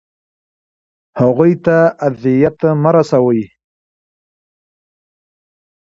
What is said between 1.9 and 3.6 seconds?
اذیت مه رسوئ.